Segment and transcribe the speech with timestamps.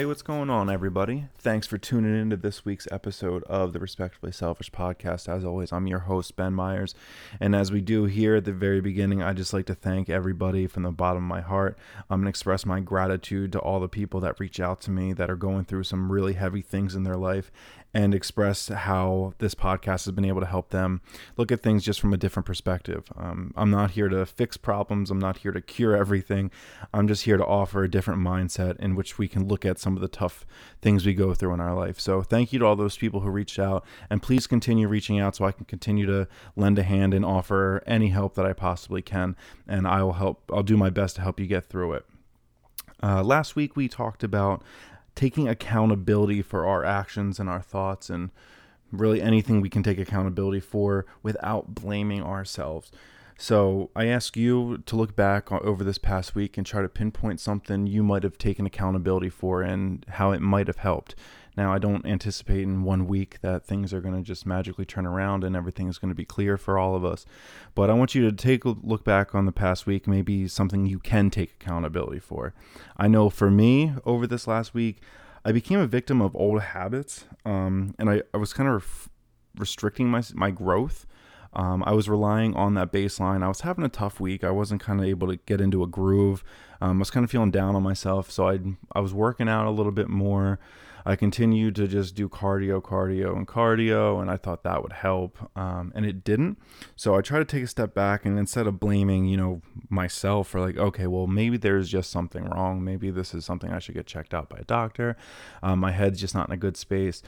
[0.00, 1.26] Hey, what's going on, everybody?
[1.36, 5.28] Thanks for tuning into this week's episode of the Respectfully Selfish podcast.
[5.28, 6.94] As always, I'm your host, Ben Myers.
[7.38, 10.66] And as we do here at the very beginning, I just like to thank everybody
[10.66, 11.76] from the bottom of my heart.
[12.08, 15.12] I'm going to express my gratitude to all the people that reach out to me
[15.12, 17.52] that are going through some really heavy things in their life
[17.92, 21.00] and express how this podcast has been able to help them
[21.36, 23.04] look at things just from a different perspective.
[23.16, 26.50] Um, I'm not here to fix problems, I'm not here to cure everything.
[26.94, 29.96] I'm just here to offer a different mindset in which we can look at some
[29.96, 30.46] of the tough
[30.80, 31.98] things we go through in our life.
[31.98, 35.36] So, thank you to all those people who reached out, and please continue reaching out
[35.36, 39.02] so I can continue to lend a hand and offer any help that I possibly
[39.02, 39.36] can.
[39.66, 42.06] And I will help, I'll do my best to help you get through it.
[43.02, 44.62] Uh, last week we talked about
[45.20, 48.30] taking accountability for our actions and our thoughts and
[48.90, 52.90] really anything we can take accountability for without blaming ourselves.
[53.36, 57.38] So I ask you to look back over this past week and try to pinpoint
[57.38, 61.14] something you might have taken accountability for and how it might have helped.
[61.56, 65.06] Now, I don't anticipate in one week that things are going to just magically turn
[65.06, 67.26] around and everything is going to be clear for all of us.
[67.74, 70.86] But I want you to take a look back on the past week, maybe something
[70.86, 72.54] you can take accountability for.
[72.96, 74.98] I know for me, over this last week,
[75.44, 79.08] I became a victim of old habits, um, and I, I was kind of
[79.56, 81.06] restricting my, my growth.
[81.52, 83.42] Um, I was relying on that baseline.
[83.42, 84.44] I was having a tough week.
[84.44, 86.44] I wasn't kind of able to get into a groove.
[86.80, 88.60] Um, I was kind of feeling down on myself, so I
[88.92, 90.60] I was working out a little bit more.
[91.04, 95.38] I continued to just do cardio, cardio, and cardio, and I thought that would help,
[95.56, 96.58] um, and it didn't.
[96.96, 100.48] So I tried to take a step back, and instead of blaming, you know, myself
[100.48, 102.84] for like, okay, well, maybe there's just something wrong.
[102.84, 105.16] Maybe this is something I should get checked out by a doctor.
[105.62, 107.22] Um, my head's just not in a good space.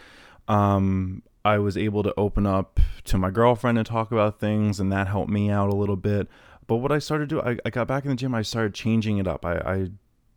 [0.48, 4.92] Um, I was able to open up to my girlfriend and talk about things, and
[4.92, 6.28] that helped me out a little bit.
[6.66, 8.34] But what I started to do, I, I got back in the gym.
[8.34, 9.44] I started changing it up.
[9.44, 9.88] I, I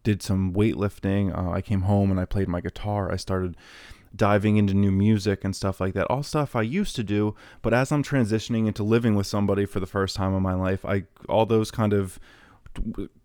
[0.06, 1.38] did some weightlifting.
[1.38, 3.12] Uh, I came home and I played my guitar.
[3.12, 3.58] I started
[4.16, 6.08] diving into new music and stuff like that.
[6.10, 9.82] All stuff I used to do, but as I'm transitioning into living with somebody for
[9.82, 12.18] the first time in my life, I all those kind of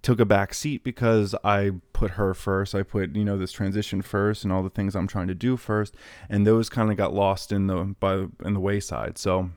[0.03, 2.75] took a back seat because I put her first.
[2.75, 5.57] I put, you know, this transition first and all the things I'm trying to do
[5.57, 5.95] first,
[6.29, 9.19] and those kind of got lost in the by in the wayside.
[9.19, 9.51] So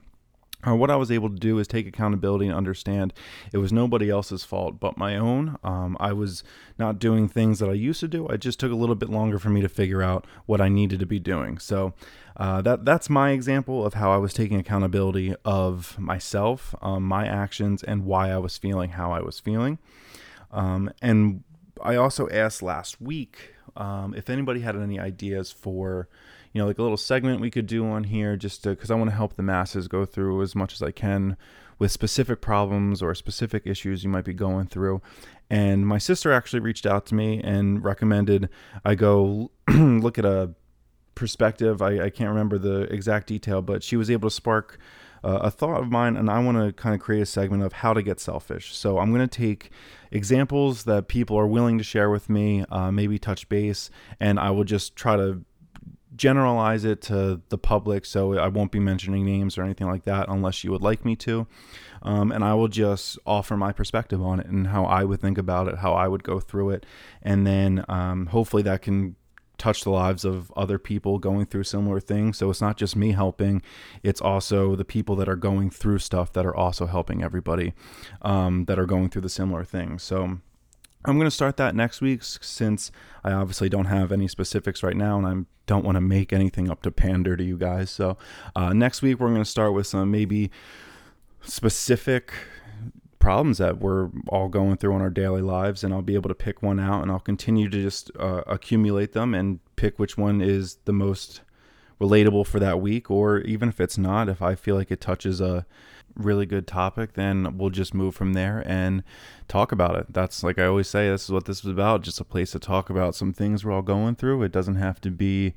[0.66, 3.12] uh, what I was able to do is take accountability and understand
[3.52, 5.58] it was nobody else's fault but my own.
[5.62, 6.42] Um, I was
[6.78, 8.26] not doing things that I used to do.
[8.28, 11.00] It just took a little bit longer for me to figure out what I needed
[11.00, 11.58] to be doing.
[11.58, 11.94] So
[12.36, 17.26] uh, that that's my example of how I was taking accountability of myself, um, my
[17.26, 19.78] actions, and why I was feeling how I was feeling.
[20.50, 21.44] Um, and
[21.82, 26.08] I also asked last week um, if anybody had any ideas for
[26.54, 29.10] you know, like a little segment we could do on here just because I want
[29.10, 31.36] to help the masses go through as much as I can
[31.80, 35.02] with specific problems or specific issues you might be going through.
[35.50, 38.48] And my sister actually reached out to me and recommended
[38.84, 40.54] I go look at a
[41.16, 41.82] perspective.
[41.82, 44.78] I, I can't remember the exact detail, but she was able to spark
[45.24, 47.72] uh, a thought of mine, and I want to kind of create a segment of
[47.72, 48.76] how to get selfish.
[48.76, 49.70] So I'm going to take
[50.10, 53.90] examples that people are willing to share with me, uh, maybe touch base,
[54.20, 55.42] and I will just try to
[56.16, 60.28] generalize it to the public, so I won't be mentioning names or anything like that
[60.28, 61.46] unless you would like me to.
[62.02, 65.38] Um, and I will just offer my perspective on it and how I would think
[65.38, 66.86] about it, how I would go through it,
[67.22, 69.16] and then um, hopefully that can
[69.56, 72.38] touch the lives of other people going through similar things.
[72.38, 73.62] So it's not just me helping,
[74.02, 77.72] it's also the people that are going through stuff that are also helping everybody
[78.22, 80.02] um, that are going through the similar things.
[80.02, 80.40] So
[81.04, 82.90] I'm going to start that next week since
[83.22, 86.70] I obviously don't have any specifics right now and I don't want to make anything
[86.70, 87.90] up to pander to you guys.
[87.90, 88.16] So,
[88.56, 90.50] uh, next week we're going to start with some maybe
[91.42, 92.32] specific
[93.18, 96.34] problems that we're all going through in our daily lives and I'll be able to
[96.34, 100.42] pick one out and I'll continue to just uh, accumulate them and pick which one
[100.42, 101.40] is the most
[102.00, 105.40] relatable for that week or even if it's not if I feel like it touches
[105.40, 105.64] a
[106.16, 109.02] really good topic, then we'll just move from there and
[109.48, 110.12] talk about it.
[110.12, 112.58] That's like I always say, this is what this is about just a place to
[112.58, 114.42] talk about some things we're all going through.
[114.42, 115.54] It doesn't have to be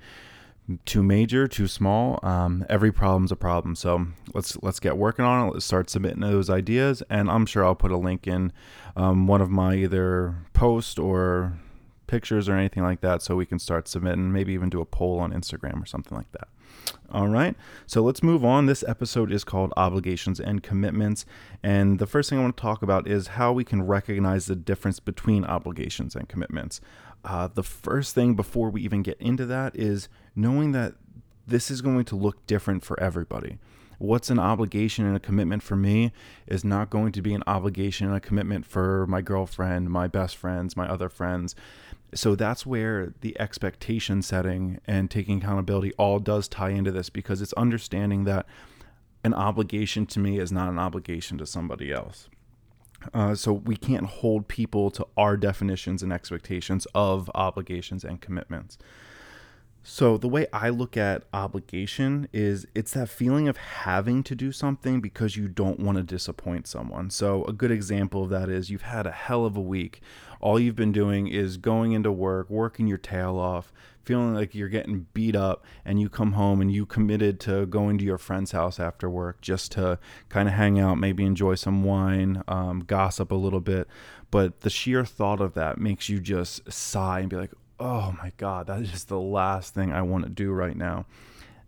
[0.85, 2.19] too major, too small.
[2.23, 3.75] Um, every problem's a problem.
[3.75, 5.53] So let's let's get working on it.
[5.53, 8.51] Let's start submitting those ideas, and I'm sure I'll put a link in
[8.95, 11.57] um, one of my either post or
[12.07, 14.31] pictures or anything like that, so we can start submitting.
[14.31, 16.47] Maybe even do a poll on Instagram or something like that.
[17.11, 17.55] All right,
[17.85, 18.65] so let's move on.
[18.65, 21.25] This episode is called Obligations and Commitments.
[21.63, 24.55] And the first thing I want to talk about is how we can recognize the
[24.55, 26.81] difference between obligations and commitments.
[27.23, 30.95] Uh, the first thing before we even get into that is knowing that
[31.45, 33.57] this is going to look different for everybody.
[33.99, 36.11] What's an obligation and a commitment for me
[36.45, 40.37] is not going to be an obligation and a commitment for my girlfriend, my best
[40.37, 41.55] friends, my other friends.
[42.13, 47.41] So that's where the expectation setting and taking accountability all does tie into this because
[47.41, 48.45] it's understanding that
[49.23, 52.29] an obligation to me is not an obligation to somebody else.
[53.13, 58.77] Uh, so we can't hold people to our definitions and expectations of obligations and commitments.
[59.89, 64.51] So the way I look at obligation is it's that feeling of having to do
[64.51, 67.09] something because you don't want to disappoint someone.
[67.09, 70.01] So a good example of that is you've had a hell of a week.
[70.41, 73.71] All you've been doing is going into work, working your tail off,
[74.03, 77.97] feeling like you're getting beat up and you come home and you committed to going
[77.97, 79.97] to your friend's house after work just to
[80.27, 83.87] kind of hang out, maybe enjoy some wine, um, gossip a little bit.
[84.31, 88.31] But the sheer thought of that makes you just sigh and be like, oh my
[88.37, 91.05] God, that is just the last thing I want to do right now.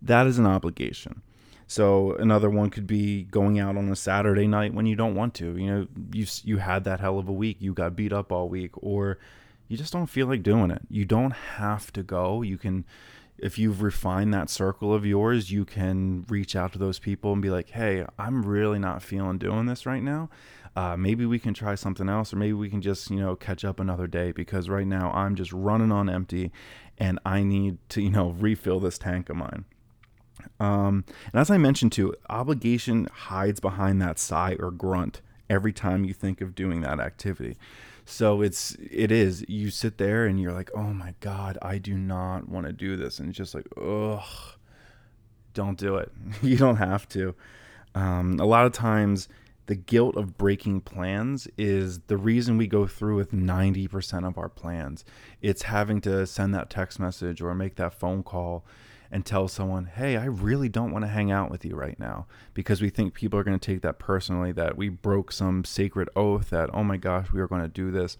[0.02, 1.22] That is an obligation.
[1.66, 5.34] So another one could be going out on a Saturday night when you don't want
[5.34, 5.56] to.
[5.56, 7.58] You know, you you had that hell of a week.
[7.60, 9.18] You got beat up all week, or
[9.68, 10.82] you just don't feel like doing it.
[10.88, 12.42] You don't have to go.
[12.42, 12.84] You can,
[13.38, 17.40] if you've refined that circle of yours, you can reach out to those people and
[17.40, 20.28] be like, "Hey, I'm really not feeling doing this right now
[20.76, 23.64] uh, maybe we can try something else, or maybe we can just, you know, catch
[23.64, 26.52] up another day because right now I'm just running on empty
[26.98, 29.64] and I need to, you know, refill this tank of mine.
[30.58, 36.04] Um, and as I mentioned too, obligation hides behind that sigh or grunt every time
[36.04, 37.56] you think of doing that activity.
[38.04, 41.96] So it's it is you sit there and you're like, oh my god, I do
[41.96, 44.22] not want to do this, and it's just like, ugh,
[45.54, 46.10] don't do it.
[46.42, 47.34] you don't have to.
[47.94, 49.28] Um, a lot of times
[49.70, 54.48] the guilt of breaking plans is the reason we go through with 90% of our
[54.48, 55.04] plans.
[55.40, 58.64] It's having to send that text message or make that phone call
[59.12, 62.26] and tell someone, hey, I really don't want to hang out with you right now
[62.52, 66.08] because we think people are going to take that personally, that we broke some sacred
[66.16, 68.18] oath, that, oh my gosh, we are going to do this.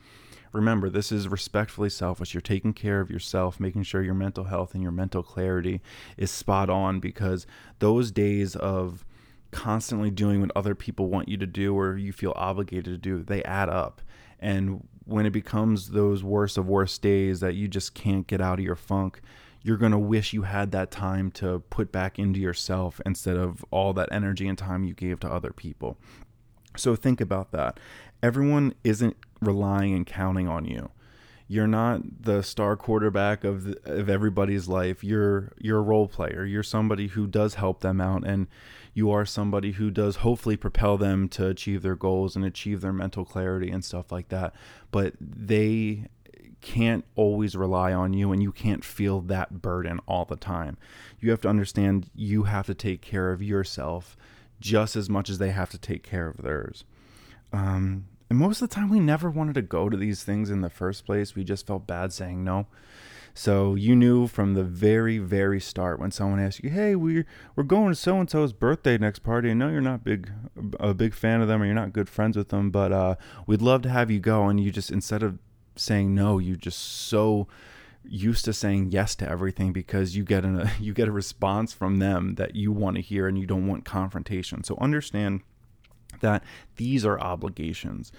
[0.52, 2.32] Remember, this is respectfully selfish.
[2.32, 5.80] You're taking care of yourself, making sure your mental health and your mental clarity
[6.16, 7.44] is spot on because
[7.80, 9.04] those days of
[9.50, 13.22] constantly doing what other people want you to do or you feel obligated to do,
[13.22, 14.00] they add up.
[14.38, 18.58] And when it becomes those worst of worst days that you just can't get out
[18.58, 19.20] of your funk,
[19.62, 23.64] you're going to wish you had that time to put back into yourself instead of
[23.70, 25.98] all that energy and time you gave to other people.
[26.76, 27.78] So think about that.
[28.22, 30.90] Everyone isn't relying and counting on you.
[31.50, 35.02] You're not the star quarterback of the, of everybody's life.
[35.02, 36.44] You're you're a role player.
[36.44, 38.46] You're somebody who does help them out and
[38.94, 42.92] you are somebody who does hopefully propel them to achieve their goals and achieve their
[42.92, 44.54] mental clarity and stuff like that.
[44.92, 46.06] But they
[46.60, 50.76] can't always rely on you and you can't feel that burden all the time.
[51.18, 54.16] You have to understand you have to take care of yourself
[54.60, 56.84] just as much as they have to take care of theirs.
[57.52, 60.60] Um, and most of the time, we never wanted to go to these things in
[60.60, 61.34] the first place.
[61.34, 62.68] We just felt bad saying no.
[63.34, 67.64] So you knew from the very, very start when someone asked you, "Hey, we're we're
[67.64, 69.50] going to so and so's birthday next party.
[69.50, 70.30] I know you're not big
[70.78, 73.16] a big fan of them or you're not good friends with them, but uh,
[73.46, 75.38] we'd love to have you go." And you just instead of
[75.74, 77.48] saying no, you just so
[78.04, 81.98] used to saying yes to everything because you get a you get a response from
[81.98, 84.62] them that you want to hear and you don't want confrontation.
[84.64, 85.42] So understand
[86.20, 86.42] that
[86.76, 88.12] these are obligations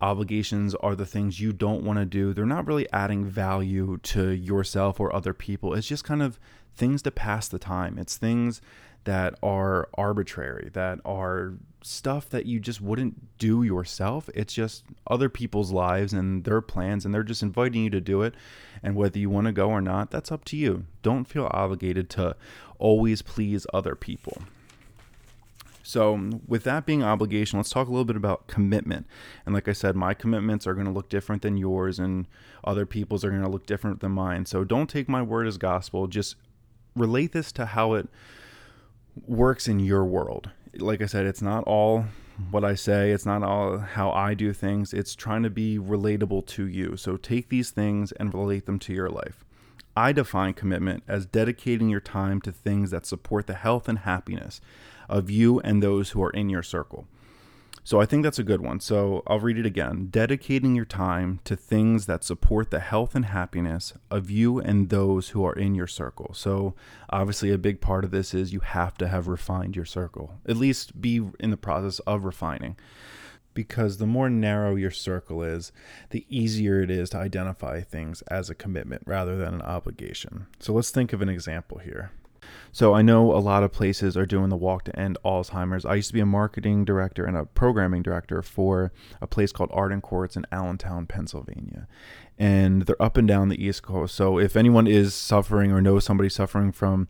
[0.00, 2.32] obligations are the things you don't want to do.
[2.32, 5.74] They're not really adding value to yourself or other people.
[5.74, 6.38] It's just kind of
[6.74, 7.98] things to pass the time.
[7.98, 8.62] It's things
[9.04, 14.28] that are arbitrary, that are stuff that you just wouldn't do yourself.
[14.34, 18.22] It's just other people's lives and their plans, and they're just inviting you to do
[18.22, 18.34] it.
[18.82, 20.84] And whether you want to go or not, that's up to you.
[21.02, 22.36] Don't feel obligated to
[22.78, 24.42] always please other people.
[25.90, 29.08] So, with that being obligation, let's talk a little bit about commitment.
[29.44, 32.28] And like I said, my commitments are going to look different than yours, and
[32.62, 34.46] other people's are going to look different than mine.
[34.46, 36.06] So, don't take my word as gospel.
[36.06, 36.36] Just
[36.94, 38.08] relate this to how it
[39.26, 40.50] works in your world.
[40.76, 42.04] Like I said, it's not all
[42.52, 44.94] what I say, it's not all how I do things.
[44.94, 46.96] It's trying to be relatable to you.
[46.96, 49.44] So, take these things and relate them to your life.
[49.96, 54.60] I define commitment as dedicating your time to things that support the health and happiness
[55.10, 57.06] of you and those who are in your circle.
[57.82, 58.78] So I think that's a good one.
[58.80, 60.08] So I'll read it again.
[60.10, 65.30] Dedicating your time to things that support the health and happiness of you and those
[65.30, 66.32] who are in your circle.
[66.34, 66.74] So
[67.08, 70.56] obviously, a big part of this is you have to have refined your circle, at
[70.56, 72.76] least be in the process of refining.
[73.52, 75.72] Because the more narrow your circle is,
[76.10, 80.46] the easier it is to identify things as a commitment rather than an obligation.
[80.60, 82.12] So let's think of an example here.
[82.72, 85.84] So I know a lot of places are doing the walk to end Alzheimer's.
[85.84, 89.70] I used to be a marketing director and a programming director for a place called
[89.72, 91.88] Arden Courts in Allentown, Pennsylvania.
[92.38, 94.14] And they're up and down the East Coast.
[94.14, 97.08] So if anyone is suffering or knows somebody suffering from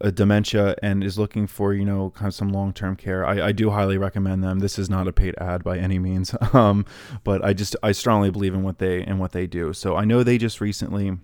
[0.00, 3.52] a dementia and is looking for you know kind of some long-term care I, I
[3.52, 6.84] do highly recommend them this is not a paid ad by any means um,
[7.22, 10.04] but i just i strongly believe in what they in what they do so i
[10.04, 11.16] know they just recently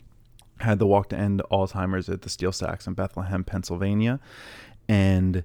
[0.61, 4.21] had the walk to end Alzheimer's at the Steel Stacks in Bethlehem, Pennsylvania.
[4.89, 5.45] And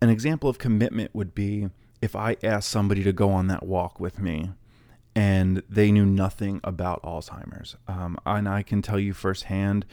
[0.00, 1.68] an example of commitment would be
[2.00, 4.50] if I asked somebody to go on that walk with me
[5.14, 7.76] and they knew nothing about Alzheimer's.
[7.88, 9.84] Um, and I can tell you firsthand,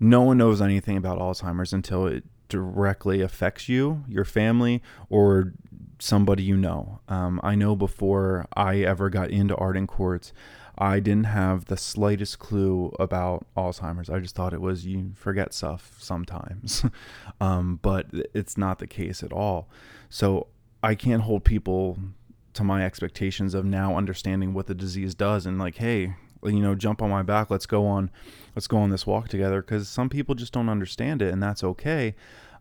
[0.00, 5.52] no one knows anything about Alzheimer's until it directly affects you, your family, or
[5.98, 7.00] somebody you know.
[7.08, 10.32] Um, I know before I ever got into Arden Courts,
[10.78, 14.10] I didn't have the slightest clue about Alzheimer's.
[14.10, 16.84] I just thought it was you forget stuff sometimes,
[17.40, 19.68] um, but it's not the case at all.
[20.10, 20.48] So
[20.82, 21.98] I can't hold people
[22.52, 26.74] to my expectations of now understanding what the disease does and like, hey, you know,
[26.74, 27.50] jump on my back.
[27.50, 28.10] Let's go on,
[28.54, 29.62] let's go on this walk together.
[29.62, 32.14] Because some people just don't understand it, and that's okay.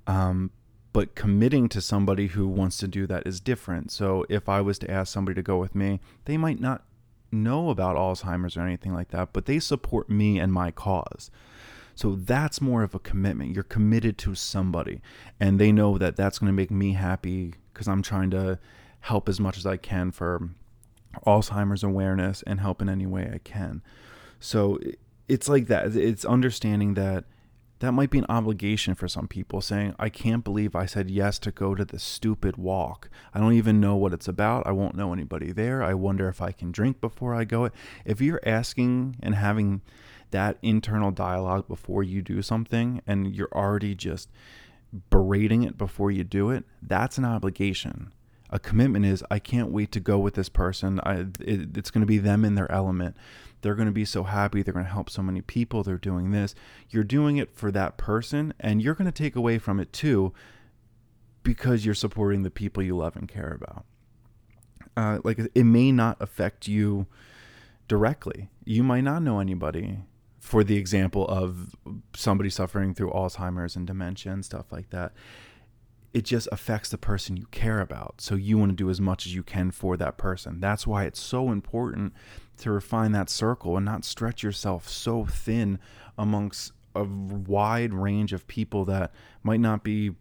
[0.08, 0.52] Um,
[0.94, 3.92] but committing to somebody who wants to do that is different.
[3.92, 6.84] So if I was to ask somebody to go with me, they might not
[7.32, 11.30] know about Alzheimer's or anything like that, but they support me and my cause.
[11.96, 13.54] So that's more of a commitment.
[13.54, 15.02] You're committed to somebody,
[15.40, 18.60] and they know that that's going to make me happy because I'm trying to
[19.02, 20.50] help as much as I can for
[21.26, 23.82] Alzheimer's awareness and help in any way I can.
[24.40, 24.80] So
[25.28, 25.96] it's like that.
[25.96, 27.24] It's understanding that
[27.86, 31.38] that might be an obligation for some people saying, I can't believe I said yes
[31.40, 33.10] to go to this stupid walk.
[33.32, 34.66] I don't even know what it's about.
[34.66, 35.84] I won't know anybody there.
[35.84, 37.70] I wonder if I can drink before I go.
[38.04, 39.82] If you're asking and having
[40.32, 44.30] that internal dialogue before you do something and you're already just
[45.12, 48.12] berating it before you do it, that's an obligation.
[48.56, 51.00] A commitment is, I can't wait to go with this person.
[51.04, 53.18] I, it, it's going to be them in their element
[53.66, 54.62] they're going to be so happy.
[54.62, 55.82] They're going to help so many people.
[55.82, 56.54] They're doing this.
[56.92, 60.34] You're doing it for that person, and you're going to take away from it too
[61.42, 63.86] because you're supporting the people you love and care about.
[64.96, 67.08] Uh, like it may not affect you
[67.88, 68.52] directly.
[68.66, 69.98] You might not know anybody.
[70.40, 71.76] For the example of
[72.16, 75.12] somebody suffering through Alzheimer's and dementia and stuff like that,
[76.16, 78.22] it just affects the person you care about.
[78.22, 80.62] So you want to do as much as you can for that person.
[80.62, 82.14] That's why it's so important
[82.60, 85.78] to refine that circle and not stretch yourself so thin
[86.18, 89.12] amongst a wide range of people that
[89.44, 90.12] might not be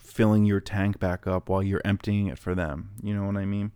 [0.00, 2.92] filling your tank back up while you're emptying it for them.
[3.02, 3.72] You know what I mean?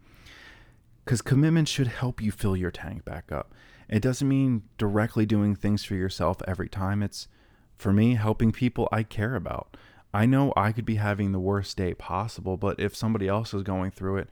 [1.04, 3.52] Because commitment should help you fill your tank back up.
[3.86, 7.02] It doesn't mean directly doing things for yourself every time.
[7.02, 7.28] It's,
[7.76, 9.76] for me, helping people I care about.
[10.16, 13.62] I know I could be having the worst day possible, but if somebody else is
[13.62, 14.30] going through it,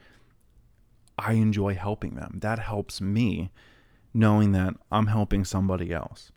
[1.18, 2.38] I enjoy helping them.
[2.40, 3.50] That helps me
[4.14, 6.32] knowing that I'm helping somebody else.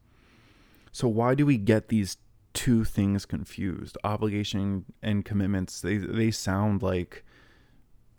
[0.91, 2.17] So why do we get these
[2.53, 3.97] two things confused?
[4.03, 7.23] Obligation and commitments, they they sound like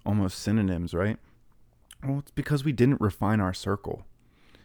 [0.07, 1.19] almost synonyms, right?
[2.03, 4.07] Well, it's because we didn't refine our circle.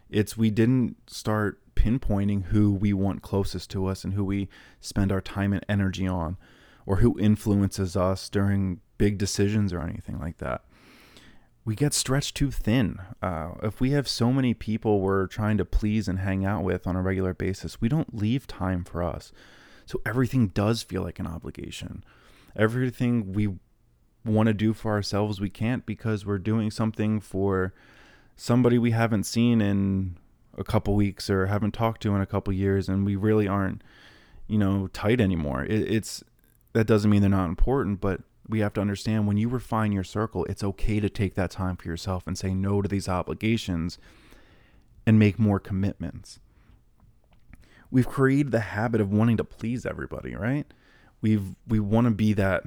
[0.10, 4.48] It's we didn't start pinpointing who we want closest to us and who we
[4.80, 6.38] spend our time and energy on
[6.86, 10.64] or who influences us during big decisions or anything like that
[11.66, 13.00] we get stretched too thin.
[13.22, 16.86] Uh, if we have so many people we're trying to please and hang out with
[16.86, 19.32] on a regular basis, we don't leave time for us.
[19.86, 22.04] So everything does feel like an obligation.
[22.56, 23.56] Everything we
[24.26, 27.74] want to do for ourselves, we can't because we're doing something for
[28.36, 30.18] somebody we haven't seen in
[30.58, 33.82] a couple weeks or haven't talked to in a couple years, and we really aren't,
[34.48, 35.64] you know, tight anymore.
[35.64, 36.24] It, it's
[36.74, 40.04] that doesn't mean they're not important, but we have to understand when you refine your
[40.04, 43.98] circle, it's okay to take that time for yourself and say no to these obligations
[45.06, 46.40] and make more commitments.
[47.90, 50.66] We've created the habit of wanting to please everybody, right?
[51.22, 52.64] We've we want to be that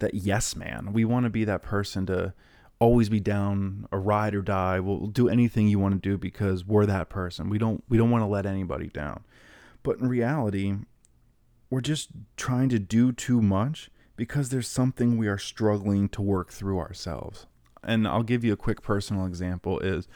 [0.00, 0.92] that yes man.
[0.92, 2.34] We want to be that person to
[2.80, 4.80] always be down a ride or die.
[4.80, 7.48] We'll do anything you want to do because we're that person.
[7.48, 9.22] We don't we don't want to let anybody down.
[9.84, 10.74] But in reality,
[11.72, 16.52] we're just trying to do too much because there's something we are struggling to work
[16.52, 17.46] through ourselves.
[17.82, 20.06] And I'll give you a quick personal example is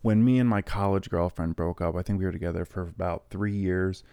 [0.00, 3.24] when me and my college girlfriend broke up, I think we were together for about
[3.28, 4.04] 3 years.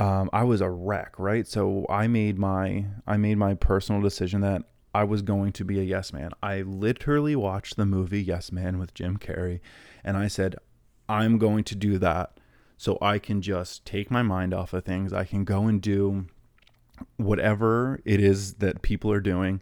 [0.00, 1.46] Um, I was a wreck, right?
[1.46, 4.62] So I made my I made my personal decision that
[4.94, 6.30] I was going to be a yes man.
[6.42, 9.60] I literally watched the movie Yes Man with Jim Carrey
[10.02, 10.56] and I said
[11.06, 12.38] I'm going to do that
[12.76, 15.12] so I can just take my mind off of things.
[15.12, 16.26] I can go and do
[17.16, 19.60] whatever it is that people are doing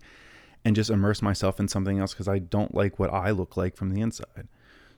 [0.64, 3.76] and just immerse myself in something else because I don't like what I look like
[3.76, 4.48] from the inside.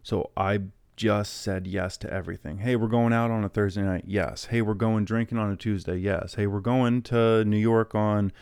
[0.02, 0.61] So I
[0.97, 2.59] just said yes to everything.
[2.59, 4.04] Hey, we're going out on a Thursday night.
[4.06, 4.47] Yes.
[4.47, 5.97] Hey, we're going drinking on a Tuesday.
[5.97, 6.35] Yes.
[6.35, 8.33] Hey, we're going to New York on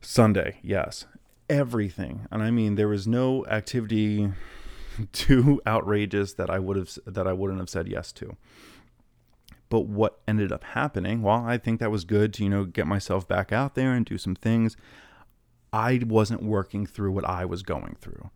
[0.00, 0.58] Sunday.
[0.62, 1.06] Yes.
[1.48, 2.26] Everything.
[2.30, 4.32] And I mean there was no activity
[5.12, 8.36] too outrageous that I would have that I wouldn't have said yes to.
[9.68, 12.86] But what ended up happening, well, I think that was good to, you know, get
[12.86, 14.76] myself back out there and do some things.
[15.72, 18.30] I wasn't working through what I was going through.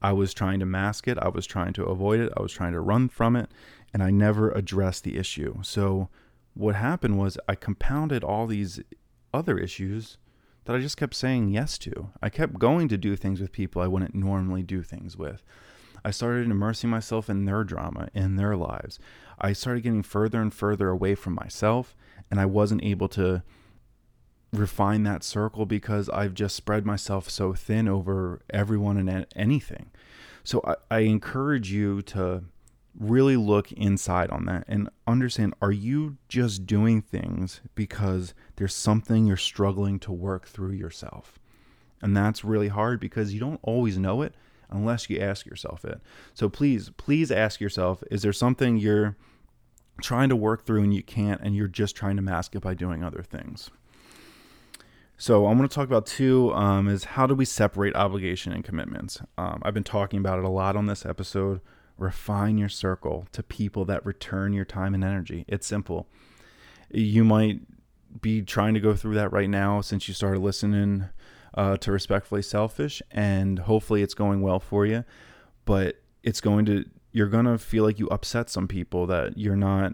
[0.00, 2.72] I was trying to mask it, I was trying to avoid it, I was trying
[2.72, 3.50] to run from it,
[3.92, 5.58] and I never addressed the issue.
[5.62, 6.08] So
[6.54, 8.80] what happened was I compounded all these
[9.34, 10.16] other issues
[10.64, 12.10] that I just kept saying yes to.
[12.22, 15.42] I kept going to do things with people I wouldn't normally do things with.
[16.04, 18.98] I started immersing myself in their drama, in their lives.
[19.40, 21.94] I started getting further and further away from myself,
[22.30, 23.42] and I wasn't able to
[24.52, 29.90] refine that circle because I've just spread myself so thin over everyone and anything.
[30.44, 32.44] So I, I encourage you to
[32.98, 39.26] really look inside on that and understand are you just doing things because there's something
[39.26, 41.38] you're struggling to work through yourself?
[42.00, 44.34] And that's really hard because you don't always know it
[44.70, 46.00] unless you ask yourself it.
[46.34, 49.16] So please, please ask yourself is there something you're
[50.00, 52.74] trying to work through and you can't, and you're just trying to mask it by
[52.74, 53.70] doing other things?
[55.20, 58.64] So I'm going to talk about two um, is how do we separate obligation and
[58.64, 59.20] commitments.
[59.36, 61.60] Um, I've been talking about it a lot on this episode.
[61.96, 65.44] Refine your circle to people that return your time and energy.
[65.48, 66.06] It's simple.
[66.92, 67.60] You might
[68.20, 71.08] be trying to go through that right now since you started listening
[71.54, 75.04] uh, to respectfully selfish, and hopefully it's going well for you.
[75.64, 79.92] But it's going to you're gonna feel like you upset some people that you're not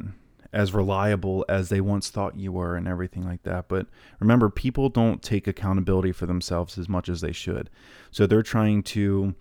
[0.53, 3.67] as reliable as they once thought you were and everything like that.
[3.69, 3.89] But
[4.21, 7.71] remember, people don't take accountability for themselves as much as they should.
[8.13, 9.35] So they're trying to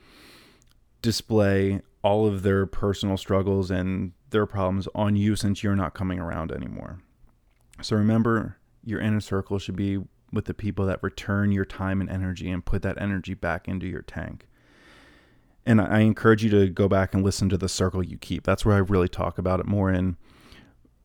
[1.03, 6.19] display all of their personal struggles and their problems on you since you're not coming
[6.19, 6.99] around anymore.
[7.81, 9.99] So remember, your inner circle should be
[10.33, 13.87] with the people that return your time and energy and put that energy back into
[13.87, 14.47] your tank.
[15.65, 18.43] And I encourage you to go back and listen to the circle you keep.
[18.43, 20.17] That's where I really talk about it more in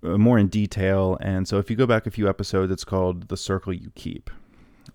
[0.02, 1.18] uh, more in detail.
[1.20, 4.30] And so if you go back a few episodes, it's called the circle you keep.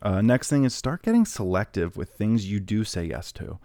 [0.02, 3.60] Uh, next thing is start getting selective with things you do say yes to.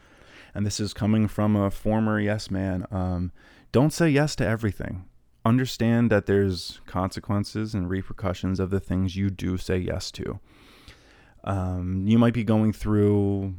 [0.55, 2.87] And this is coming from a former yes man.
[2.91, 3.33] Um,
[3.73, 5.09] don't say yes to everything
[5.49, 10.39] understand that there's consequences and repercussions of the things you do say yes to.
[11.45, 13.55] Um, you might be going through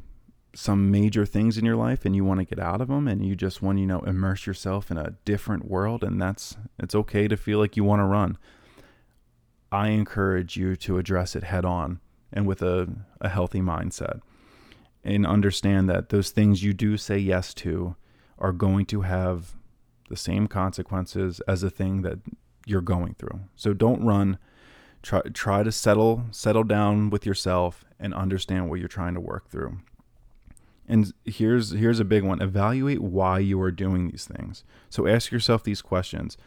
[0.53, 3.25] some major things in your life and you want to get out of them and
[3.25, 7.27] you just want you know immerse yourself in a different world and that's it's okay
[7.27, 8.35] to feel like you want to run
[9.71, 11.99] i encourage you to address it head on
[12.33, 12.89] and with a,
[13.21, 14.21] a healthy mindset
[15.03, 17.95] and understand that those things you do say yes to
[18.37, 19.55] are going to have
[20.09, 22.19] the same consequences as the thing that
[22.65, 23.41] you're going through.
[23.55, 24.37] So don't run.
[25.01, 29.49] Try try to settle settle down with yourself and understand what you're trying to work
[29.49, 29.79] through.
[30.87, 32.41] And here's here's a big one.
[32.41, 34.63] Evaluate why you are doing these things.
[34.89, 36.37] So ask yourself these questions.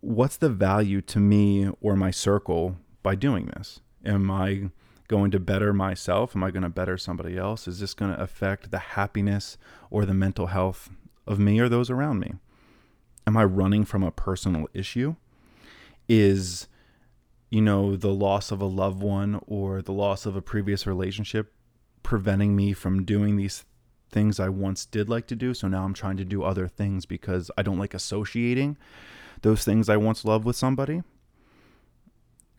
[0.00, 3.80] What's the value to me or my circle by doing this?
[4.04, 4.70] Am I
[5.08, 6.36] going to better myself?
[6.36, 7.66] Am I going to better somebody else?
[7.66, 9.56] Is this going to affect the happiness
[9.90, 10.90] or the mental health
[11.26, 12.34] of me or those around me?
[13.26, 15.16] am I running from a personal issue?
[16.08, 16.68] Is
[17.54, 21.52] you know the loss of a loved one or the loss of a previous relationship
[22.02, 23.64] preventing me from doing these
[24.10, 25.54] things I once did like to do.
[25.54, 28.76] So now I'm trying to do other things because I don't like associating
[29.42, 31.04] those things I once loved with somebody.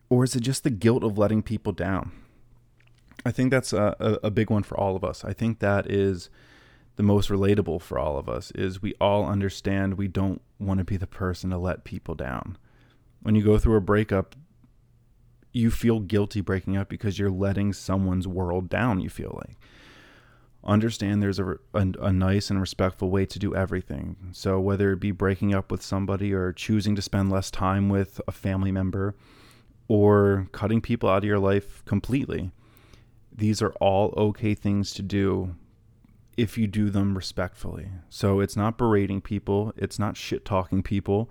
[0.08, 2.12] Or is it just the guilt of letting people down?
[3.22, 5.26] I think that's a, a big one for all of us.
[5.26, 6.30] I think that is
[6.96, 10.84] the most relatable for all of us is we all understand we don't want to
[10.84, 12.56] be the person to let people down.
[13.20, 14.34] When you go through a breakup,
[15.56, 19.56] you feel guilty breaking up because you're letting someone's world down, you feel like.
[20.62, 24.16] Understand there's a, a, a, nice and respectful way to do everything.
[24.32, 28.20] So, whether it be breaking up with somebody or choosing to spend less time with
[28.28, 29.14] a family member
[29.88, 32.50] or cutting people out of your life completely,
[33.32, 35.54] these are all okay things to do
[36.36, 37.88] if you do them respectfully.
[38.10, 41.30] So it's not berating people, it's not shit talking people,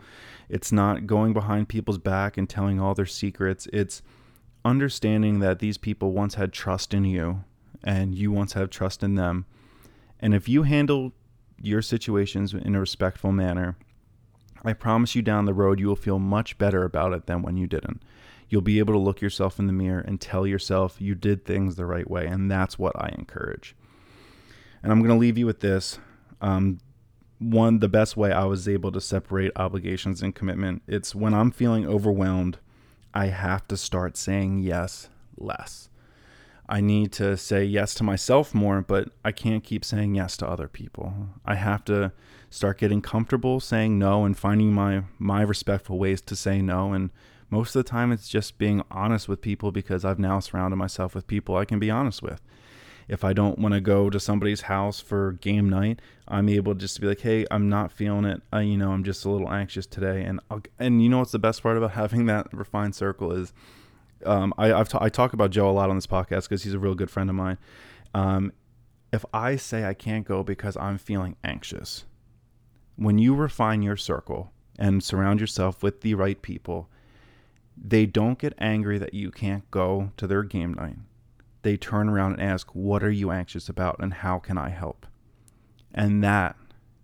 [0.49, 3.67] it's not going behind people's back and telling all their secrets.
[3.71, 4.01] It's
[4.65, 7.43] understanding that these people once had trust in you
[7.83, 9.45] and you once have trust in them.
[10.19, 11.13] And if you handle
[11.61, 13.77] your situations in a respectful manner,
[14.63, 17.55] I promise you down the road you will feel much better about it than when
[17.55, 18.01] you didn't.
[18.49, 21.75] you'll be able to look yourself in the mirror and tell yourself you did things
[21.75, 22.25] the right way.
[22.25, 23.75] And that's what I encourage.
[24.83, 25.99] And I'm going to leave you with this.
[26.41, 26.79] Um,
[27.39, 31.51] one, the best way I was able to separate obligations and commitment, it's when I'm
[31.51, 32.59] feeling overwhelmed,
[33.15, 35.89] I have to start saying yes less.
[36.67, 40.47] I need to say yes to myself more, but I can't keep saying yes to
[40.47, 41.13] other people.
[41.45, 42.11] I have to
[42.49, 47.09] start getting comfortable saying no and finding my my respectful ways to say no and
[47.49, 51.13] most of the time it's just being honest with people because I've now surrounded myself
[51.13, 52.41] with people I can be honest with.
[53.07, 56.95] If I don't want to go to somebody's house for game night, I'm able just
[56.95, 58.41] to be like, "Hey, I'm not feeling it.
[58.51, 61.31] I, you know, I'm just a little anxious today." And I'll, and you know what's
[61.31, 63.53] the best part about having that refined circle is
[64.25, 66.73] um, I, I've t- I talk about Joe a lot on this podcast because he's
[66.73, 67.57] a real good friend of mine.
[68.13, 68.51] Um,
[69.11, 72.05] if I say I can't go because I'm feeling anxious,
[72.95, 76.89] when you refine your circle and surround yourself with the right people,
[77.77, 80.97] they don't get angry that you can't go to their game night.
[81.65, 85.07] They turn around and ask, What are you anxious about and how can I help?
[85.91, 86.55] And that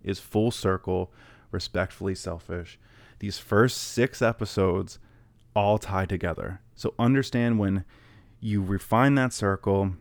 [0.04, 1.12] is full circle,
[1.50, 2.78] respectfully selfish.
[3.18, 5.00] These first six episodes
[5.56, 6.60] all tie together.
[6.76, 7.84] So understand when
[8.38, 9.94] you refine that circle,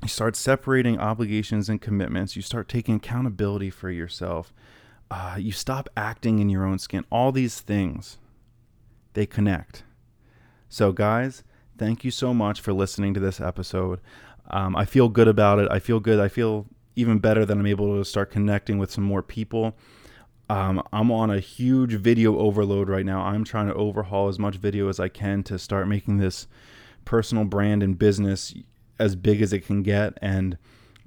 [0.00, 4.54] you start separating obligations and commitments, you start taking accountability for yourself,
[5.10, 7.04] uh, you stop acting in your own skin.
[7.10, 8.18] All these things,
[9.14, 9.82] they connect.
[10.68, 11.42] So, guys,
[11.78, 14.00] thank you so much for listening to this episode.
[14.50, 15.68] Um, I feel good about it.
[15.70, 16.20] I feel good.
[16.20, 19.76] I feel even better that I'm able to start connecting with some more people.
[20.50, 23.20] Um, I'm on a huge video overload right now.
[23.20, 26.48] I'm trying to overhaul as much video as I can to start making this
[27.04, 28.54] personal brand and business
[28.98, 30.18] as big as it can get.
[30.22, 30.56] And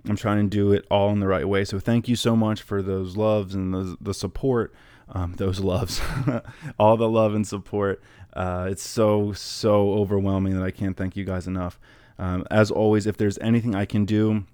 [0.07, 1.65] I'm trying to do it all in the right way.
[1.65, 4.73] So thank you so much for those loves and the, the support.
[5.10, 5.99] Um, those loves,
[6.79, 8.01] all the love and support.
[8.34, 11.80] Uh, it's so, so overwhelming that I can't thank you guys enough.
[12.17, 14.46] Um, as always, if there's anything I can do,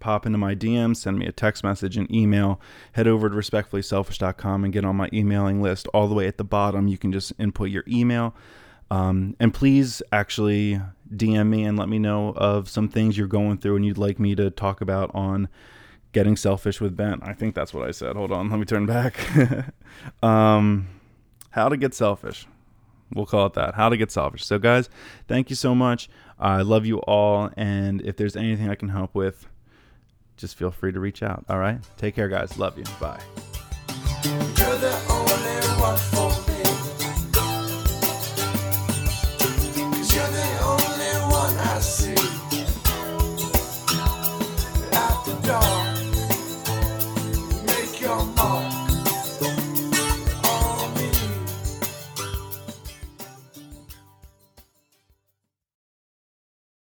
[0.00, 2.60] pop into my DM, send me a text message, an email,
[2.92, 5.86] head over to respectfullyselfish.com and get on my emailing list.
[5.94, 8.34] All the way at the bottom, you can just input your email.
[8.90, 10.80] Um, and please actually
[11.14, 14.18] DM me and let me know of some things you're going through and you'd like
[14.18, 15.48] me to talk about on
[16.12, 17.20] getting selfish with Ben.
[17.22, 18.14] I think that's what I said.
[18.16, 19.16] Hold on, let me turn back.
[20.22, 20.88] um,
[21.50, 22.46] how to get selfish.
[23.14, 23.74] We'll call it that.
[23.74, 24.44] How to get selfish.
[24.44, 24.88] So, guys,
[25.28, 26.08] thank you so much.
[26.38, 27.50] I love you all.
[27.56, 29.46] And if there's anything I can help with,
[30.36, 31.44] just feel free to reach out.
[31.48, 31.78] All right.
[31.96, 32.58] Take care, guys.
[32.58, 32.84] Love you.
[33.00, 33.20] Bye.